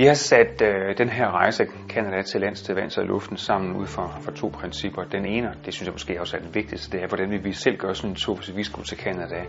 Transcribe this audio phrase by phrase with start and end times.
[0.00, 3.76] Vi har sat øh, den her rejse Kanada til lands til vands og luften sammen
[3.76, 5.02] ud fra, for to principper.
[5.02, 7.52] Den ene, det synes jeg måske også er det vigtigste, det er, hvordan vil vi
[7.52, 9.44] selv gøre sådan en tur, hvis vi skulle til Canada.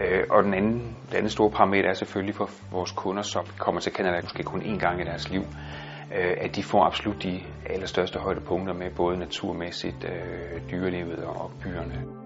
[0.00, 3.80] Øh, og den anden, den anden store parameter er selvfølgelig for vores kunder, som kommer
[3.80, 5.42] til Canada måske kun én gang i deres liv,
[6.16, 12.23] øh, at de får absolut de allerstørste højdepunkter med både naturmæssigt, øh, dyrelivet og byerne.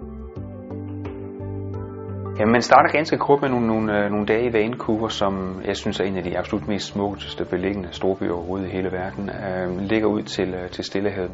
[2.38, 5.76] Jamen, man starter ganske kort med nogle, nogle, øh, nogle dage i Vancouver, som jeg
[5.76, 9.30] synes er en af de absolut mest smukkeste beliggende storbyer overhovedet i hele verden.
[9.30, 11.30] Øh, ligger ud til, øh, til Stillehavet.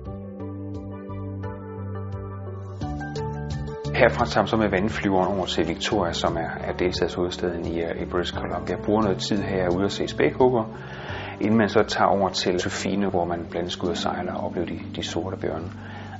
[3.94, 8.02] Herfra tager man så med vandflyveren over til Victoria, som er, er delstatshovedstaden i, øh,
[8.02, 8.76] i British Columbia.
[8.76, 10.64] Jeg bruger noget tid her ude at se spækhugger,
[11.40, 14.32] inden man så tager over til Sofine, hvor man blandt andet skal ud og sejle
[14.32, 15.70] og opleve de, de sorte bjørne.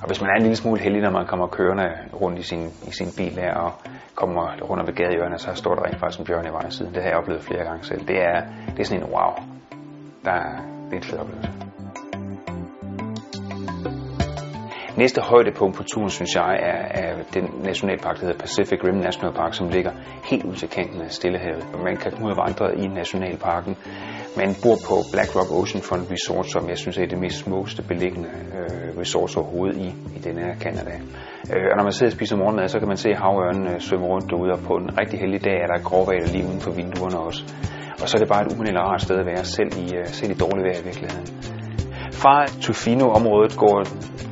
[0.04, 1.88] Og hvis man er en lille smule heldig, når man kommer kørende
[2.20, 3.72] rundt i sin, i sin bil der og
[4.14, 6.94] kommer rundt om ved gadehjørnet, så står der rent faktisk en bjørn i vejsiden.
[6.94, 8.08] Det har jeg oplevet flere gange selv.
[8.08, 9.32] Det er, det er sådan en wow.
[10.24, 10.32] Der
[10.90, 11.63] det er en fed oplevelse.
[14.96, 19.32] Næste højdepunkt på turen, synes jeg, er, er den nationalpark, der hedder Pacific Rim National
[19.34, 19.92] Park, som ligger
[20.30, 21.64] helt ud til kanten af Stillehavet.
[21.84, 23.76] Man kan komme ud og vandre i nationalparken.
[24.40, 28.30] Man bor på Black Rock Oceanfront Resort, som jeg synes er det mest smukkeste beliggende
[28.58, 30.94] øh, resort overhovedet i, i denne her Canada.
[31.52, 34.06] Øh, og når man sidder og spiser morgenmad, så kan man se havørnene øh, svømme
[34.06, 37.18] rundt derude, og på en rigtig heldig dag er der gråvaler lige uden for vinduerne
[37.28, 37.42] også.
[38.02, 40.30] Og så er det bare et umindeligt rart sted at være, selv i, øh, selv
[40.30, 41.53] i dårlig vejr i virkeligheden.
[42.24, 43.78] Fra Tofino-området går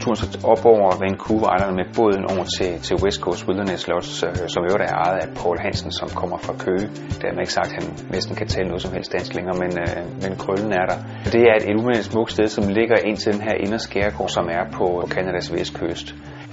[0.00, 4.10] turen så op over Vancouver Island med båden over til, til West Coast Wilderness Lodge,
[4.52, 6.86] som i øvrigt er ejet af Paul Hansen, som kommer fra Køge.
[7.18, 9.56] Det har man ikke sagt, at han næsten kan tale noget som helst dansk længere,
[9.62, 10.98] men, øh, men krøllen er der.
[11.34, 14.64] Det er et, et smukt sted, som ligger ind til den her inderskærgård, som er
[14.78, 16.08] på Kanadas vestkyst.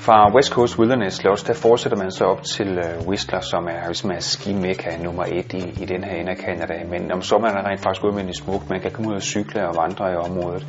[0.05, 3.85] Fra West Coast Wilderness Lodge, der fortsætter man så op til øh, Whistler, som er,
[3.85, 6.83] ligesom er ski-mekka nummer et i, i den her ende af Canada.
[6.89, 8.69] Men om sommeren er rent faktisk ualmindeligt smukt.
[8.69, 10.67] Man kan komme ud og cykle og vandre i området.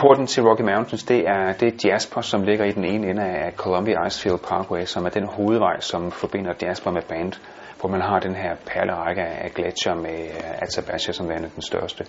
[0.00, 3.22] Porten til Rocky Mountains, det er, det er Jasper, som ligger i den ene ende
[3.22, 7.32] af Columbia Icefield Parkway, som er den hovedvej, som forbinder Jasper med Band,
[7.80, 12.04] hvor man har den her perlerække af gletsjer med øh, Athabasca som værende den største.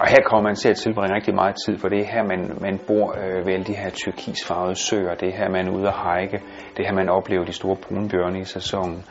[0.00, 2.58] Og her kommer man til at tilbringe rigtig meget tid, for det er her, man,
[2.60, 5.14] man bor øh, ved alle de her tyrkisfarvede søer.
[5.14, 6.42] Det er her, man er ude at hike.
[6.76, 9.04] Det er her, man oplever de store brunbjørne i sæsonen.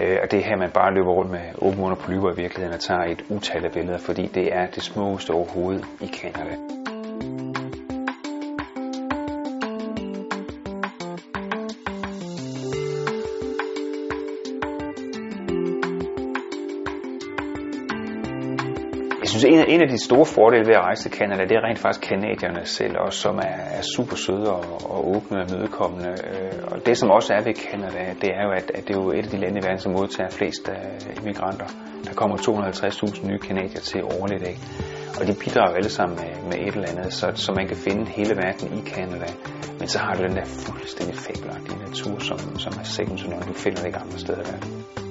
[0.00, 2.74] Øh, og det er her, man bare løber rundt med åben under polyper i virkeligheden
[2.74, 6.83] og tager et utal af billeder, fordi det er det smukkeste overhovedet i Canada.
[19.34, 21.64] Synes, en af, en af de store fordele ved at rejse til Canada, det er
[21.68, 26.10] rent faktisk kanadierne selv, også, som er, er super søde og, og åbne og mødekommende.
[26.10, 29.00] Øh, og det, som også er ved Canada, det er jo, at, at det er
[29.02, 30.82] jo et af de lande i verden, som modtager flest af
[31.20, 31.68] immigranter.
[32.04, 34.42] Der kommer 250.000 nye kanadier til årligt.
[34.48, 34.60] Ikke?
[35.20, 38.06] Og de bidrager alle sammen med, med et eller andet, så, så man kan finde
[38.18, 39.28] hele verden i Canada.
[39.78, 43.42] Men så har du den der fuldstændig fabelagtige natur, som, som er second to none.
[43.48, 45.03] Du finder det ikke andre steder i verden.